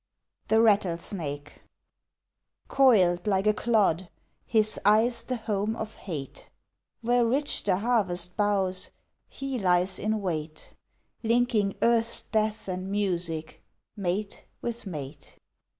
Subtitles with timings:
[0.47, 1.61] The Rattlesnake
[2.67, 4.09] Coiled like a clod,
[4.47, 6.49] his eyes the home of hate,
[7.01, 8.89] Where rich the harvest bows,
[9.29, 10.73] he lies in wait,
[11.21, 13.63] Linking earth's death and music,
[13.95, 15.37] mate with mate.